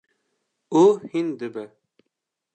[0.81, 1.65] û hîn dibe.